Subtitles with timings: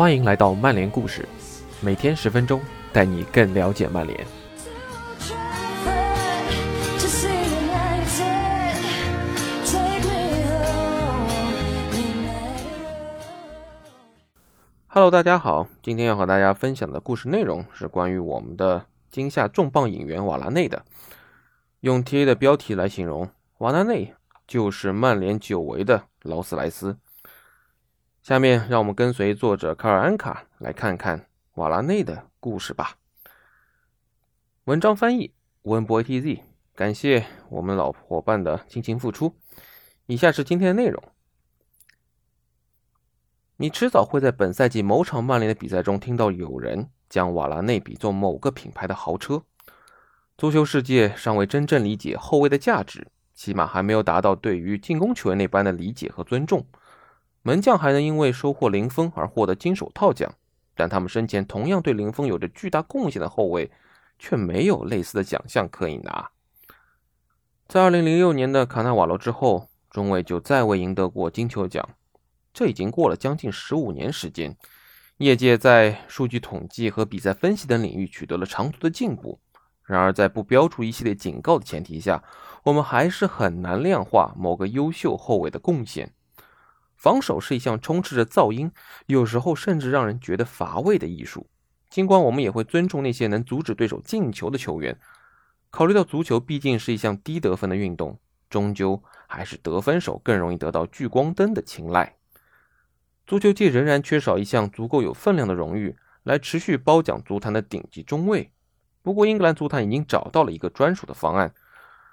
[0.00, 1.28] 欢迎来到曼联故事，
[1.82, 2.58] 每天十分钟，
[2.90, 4.26] 带你更了解曼联。
[14.86, 20.82] Hello，大家好，今天要和大家分享的故事内容是关于我们的今夏重磅引援瓦拉内的。
[21.80, 23.28] 用 TA 的标题来形容，
[23.58, 24.14] 瓦拉内
[24.46, 26.96] 就是曼联久违的劳斯莱斯。
[28.30, 32.94] 下面让我们跟随作者卡尔安卡来看看瓦拉内的故事吧。
[34.66, 36.42] 文章翻译温博 TZ，
[36.76, 39.34] 感谢我们老伙伴的辛勤付出。
[40.06, 41.02] 以下是今天的内容：
[43.56, 49.42] 你迟早会在本赛季某场曼联的比赛中听到有人将瓦拉内比作某个品牌的豪车。
[50.38, 56.64] 足球世界尚未真正理解后卫的价值，起码还没有达到对于进攻球员那般的理解和尊重。
[57.42, 60.32] 门将还能因为收获零封而获得金手套奖，
[60.74, 63.70] 但他们身前同样对零封有着巨大贡献的后卫，
[64.18, 66.30] 却没有类似的奖项可以拿。
[67.66, 71.88] 在2006年的卡纳瓦罗之后，中卫就再未赢得过金球奖。
[72.52, 74.56] 这已经过了将近十五年时间，
[75.18, 79.40] 业界在数据统计和比赛分析等领域取得了长足的进步。
[79.84, 82.22] 然而，在不标出一系列警告的前提下，
[82.64, 86.12] 我们还是很难量化某个优秀后卫的贡献。
[87.00, 88.70] 防守是一项充斥着噪音，
[89.06, 91.46] 有时候甚至让人觉得乏味的艺术。
[91.88, 95.00] 尽管我们也会尊重那些能阻止对手进球的球员，
[95.70, 98.20] 考虑到足球毕竟是一项低得分的运动，
[98.50, 102.16] 终究还是得分手更容易得到聚光灯的青睐。
[103.26, 108.52] 足球界仍然缺少一项足够有分量的荣誉来持续褒奖足坛的顶级中卫。
[109.00, 111.54] 不过，英格兰足坛已经找到了一个专属的方案。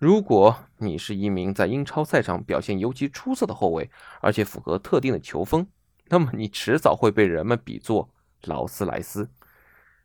[0.00, 3.90] 如果你是一名在英超赛场表现尤其出色的后卫，
[4.22, 5.66] 而且符合特定的球风，
[6.06, 8.08] 那么你迟早会被人们比作
[8.44, 9.28] 劳斯莱斯。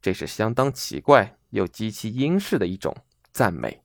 [0.00, 2.96] 这是相当奇怪又极其英式的一种
[3.32, 3.82] 赞美。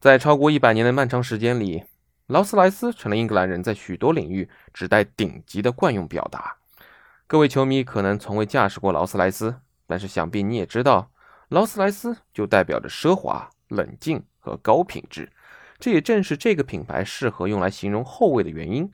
[0.00, 1.84] 在超过一百年的漫长时间里，
[2.28, 6.56] 劳斯莱斯成了英格兰人在许多领域指代顶级的惯用表达。
[7.26, 11.10] 各位球迷可能从未驾驶过劳斯莱斯，但是想必你也知道，
[11.50, 13.50] 劳斯莱斯就代表着奢华。
[13.68, 15.30] 冷静和高品质，
[15.78, 18.90] 这也正是这个品牌适合用来形容后卫的原因。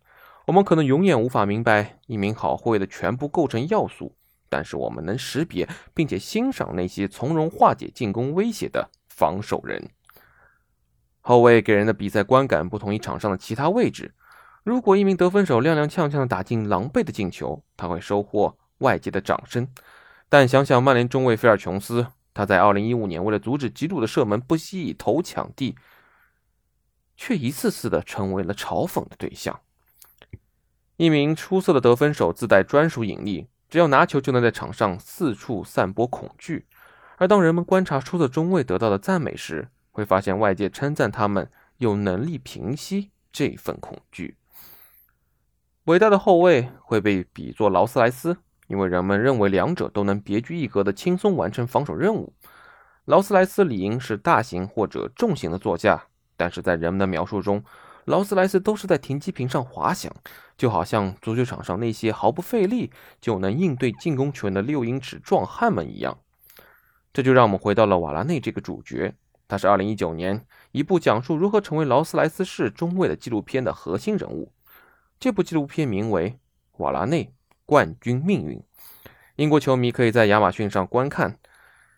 [0.46, 4.14] 我们可能永远无法明白一名好后卫的全部构成要素，
[4.48, 9.88] 但是我们能识别并且欣赏那些从容化解进攻威胁的防守人。
[11.22, 14.12] 后卫给人的比赛观感不同于场上的其他位置。
[14.62, 19.66] 如果一名得分手踉踉跄跄的打进狼狈的进球，他会收获外界的掌声。
[20.28, 22.06] 但想想曼联中卫菲尔琼斯。
[22.34, 25.76] 他在2015年为了阻止吉鲁的射门不惜以头抢地，
[27.16, 29.60] 却一次次的成为了嘲讽的对象。
[30.96, 36.66] 一名出色的得分手自带专属引力，只要拿球就能在场上四处散播恐惧。
[37.16, 44.36] 而当人们观察出色中卫得到的赞美时，会发现外界称赞他们有能力平息这份恐惧。
[45.84, 48.38] 伟大的后卫会被比作劳斯莱斯。
[48.66, 52.32] 因为人们认为两者都能别具一格的轻松完成防守任务。
[53.04, 56.04] 劳斯莱斯理应是大型或者重型的座驾，
[56.36, 57.62] 但是在人们的描述中，
[58.06, 60.10] 劳斯莱斯都是在停机坪上滑翔，
[60.56, 66.18] 就好像足球场上那些毫不费力就能应对进攻球员的六英尺壮汉们一样。
[67.12, 69.14] 这就让我们回到了瓦拉内这个主角，
[69.46, 74.50] 他是2019年一部讲述如何成为劳斯莱斯式中卫的纪录片的核心人物。
[75.20, 76.30] 这部纪录片名为
[76.78, 77.24] 《瓦拉内》。
[77.66, 78.62] 冠军命运，
[79.36, 81.38] 英国球迷可以在亚马逊上观看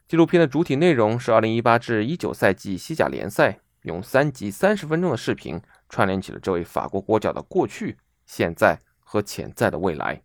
[0.06, 10.22] 纪录片的主体内容是2018至19赛季西甲联赛，用三集三十分钟的视频串联起了这位法国国脚的过去、现在和潜在的未来。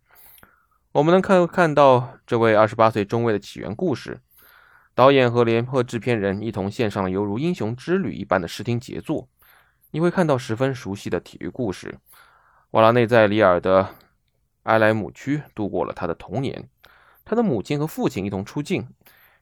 [0.92, 4.20] 我们能看看到这位28岁中卫的起源故事。
[4.94, 9.26] 导演和联合制片人一同献上了犹如英雄之旅一般的视听杰作。
[9.90, 11.98] 你会看到十分熟悉的体育故事。
[12.70, 13.96] 瓦拉内在里尔的。
[14.64, 16.68] 埃莱姆区度过了他的童年，
[17.24, 18.88] 他的母亲和父亲一同出境。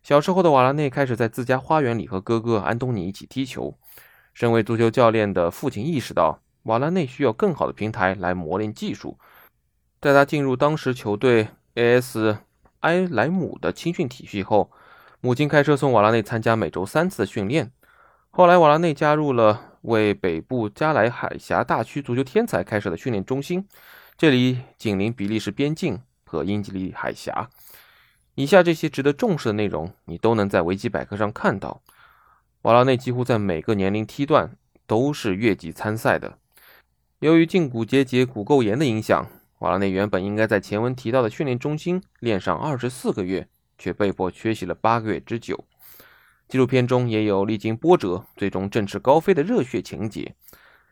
[0.03, 3.77] 小时候的瓦拉内开始在自家花园里和哥哥安东尼一起踢球。
[4.33, 9.19] 身为足球教练的父亲意识到瓦拉内需要更好的平台来磨练技术。
[10.01, 12.39] 在他进入当时球队 A.S.
[12.81, 14.71] 埃莱姆的青训体系后，
[15.21, 17.71] 母亲开车送瓦拉内参加每周三次的训练。
[18.31, 23.69] 后来，瓦拉内加入了为北部加莱海峡大区足球天才开设的训练中心。
[24.21, 27.49] 这里紧邻比利时边境和英吉利海峡。
[28.35, 31.81] 以下这些值得重视的内容，你都能在维基百科上看到。
[32.61, 36.37] 瓦拉内几乎在每个年龄梯段都是越级参赛的。
[37.21, 39.27] 由于胫骨结节骨垢炎的影响，
[39.61, 45.65] 瓦拉内原本应该在前文提到的训练中心练上二十四个月，却被迫缺席了八个月之久。
[46.47, 50.35] 纪录片中也有历经波折，最终振翅高飞的热血情节。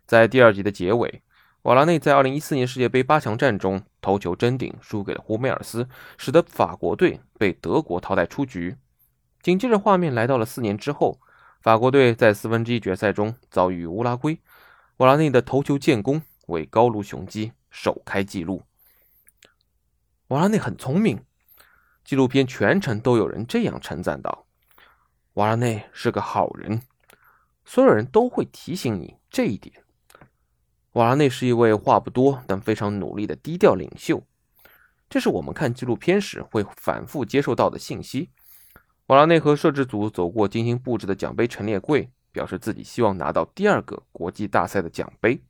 [0.07, 1.21] 在第二集的结尾，
[1.69, 5.87] 瓦拉内在2014年世界杯八强战中头球争顶，输给了胡梅尔斯，
[6.17, 8.79] 使得法国队被德国淘汰出局。
[9.43, 11.21] 紧接着，画面来到了四年之后，
[11.61, 14.41] 法国队在四分之一决赛中遭遇乌拉圭，
[14.97, 17.53] 瓦拉内的头球建功，为高卢雄鸡。
[17.71, 18.63] 首开纪录，
[20.29, 21.23] 瓦拉内很聪明。
[22.03, 24.47] 纪录片全程都有人这样称赞道
[25.35, 26.81] ：“瓦拉内是个好人。”
[27.67, 29.85] 所有人都会提醒你这一点。
[30.93, 34.23] 瓦拉内是一位话不多但非常努力的低调领袖，
[35.09, 38.31] 这是我们看纪录片时会反复接受到的信息。
[39.07, 45.43] 瓦拉内和摄制组走过精心布置的奖杯陈列柜，表示自己希望拿到第二个国际大赛的奖杯。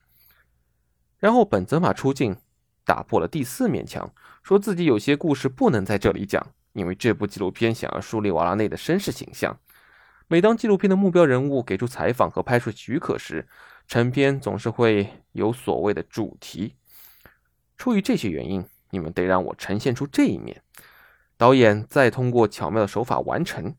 [1.19, 2.37] 然后本泽马出镜，
[2.85, 4.13] 打破了第四面墙，
[4.43, 9.59] 说自己有些故事不能在这里讲，因为这部纪录片想要树立瓦拉内的绅士形象。
[10.29, 13.49] 每当纪录片的目标人物给出采访和拍摄许可时，
[13.89, 16.75] 成片总是会有所谓的主题。
[17.79, 20.63] 出于这些原因，你们得让我呈现出这一面。
[21.39, 23.75] 导演再通过巧妙的手法完成。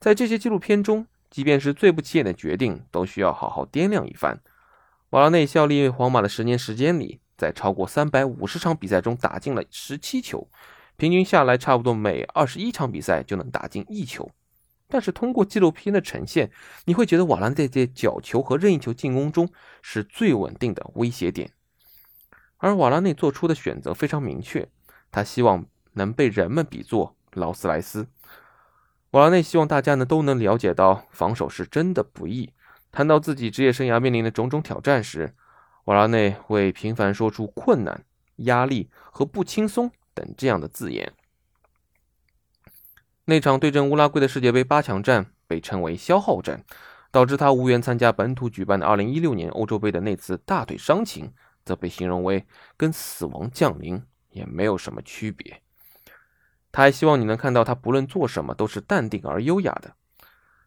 [0.00, 4.40] 在这些纪录片中，即便是最不起眼的决定，都需要好好掂量一番。
[5.10, 10.48] 瓦拉内效力皇马的十年时间里，在超过三百五十场比赛中打进了十七球，
[10.96, 14.28] 平均下来差不多每二十一场比赛就能打进一球。
[14.88, 16.50] 但是通过纪录片的呈现，
[16.84, 19.48] 你会觉得瓦拉内在角球和任意球进攻中
[19.82, 21.50] 是最稳定的威胁点。
[22.58, 24.68] 而瓦拉内做出的选择非常明确，
[25.10, 28.06] 他希望能被人们比作劳斯莱斯。
[29.10, 32.52] 瓦拉内希望大家呢都能了解到，防守是真的不易。
[32.92, 35.34] 谈到自己职业生涯面临的种种挑战时，
[35.84, 38.04] 瓦拉内会频繁说出“困难
[38.46, 41.12] ”“压力”和“不轻松”等这样的字眼。
[43.28, 46.64] 那场对阵乌拉圭的世界杯八强战被称为“消耗战”，
[47.10, 51.32] 导致他无缘参加本土举办的2016年欧洲杯的那次大腿伤情，
[51.64, 52.46] 则被形容为
[52.76, 55.60] 跟死亡降临也没有什么区别。
[56.70, 59.94] 他还希望你能看到他不论做什么都是淡定而优雅的。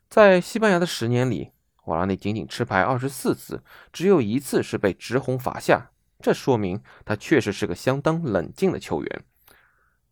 [0.09, 1.51] 在西班牙的十年里。
[1.85, 5.89] 瓦拉内仅仅吃牌二十四次，只有一次是被直红罚下，
[6.19, 9.23] 这说明他确实是个相当冷静的球员。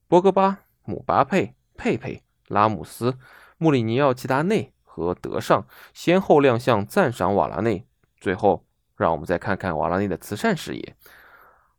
[0.07, 3.17] 博格巴、姆巴佩、佩佩、拉姆斯、
[3.57, 7.85] 穆里尼奥、齐达内和德尚先后亮相赞赏瓦拉内。
[8.19, 8.65] 最后，
[8.95, 10.95] 让我们再看看瓦拉内的慈善事业。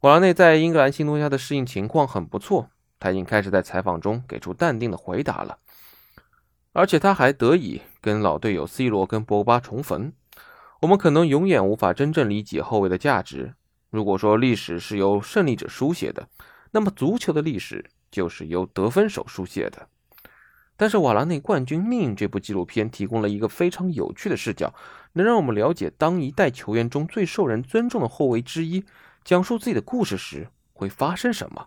[0.00, 2.70] 瓦拉内在英格兰新东家的适应情况很不错，
[3.00, 5.59] 他已经开始在采访中给出淡定的回答了。
[6.73, 10.12] 而且他还得以跟老队友 C 罗跟博巴重逢。
[10.81, 13.55] 我们可能永远无法真正理解后卫的价值。
[13.91, 16.29] 如果说历史是由胜利者书写的，
[16.70, 19.88] 那么足球的历史就是由得分手书写的。
[20.79, 24.73] 但是《瓦拉内冠军命运》这部纪录片提供了一个非常有趣的视角，
[25.15, 28.85] 能让我们了解当一代球员中最受人尊重的后卫之一
[29.25, 31.67] 讲述自己的故事时会发生什么。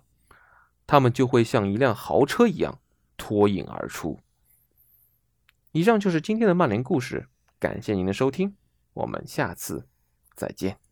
[0.88, 2.80] 他们就会像一辆豪车一样
[3.18, 4.18] 脱颖而出。
[5.74, 7.28] 以上就是今天的曼联故事，
[7.60, 8.56] 感谢您的收听，
[8.94, 9.88] 我们下次
[10.36, 10.91] 再见。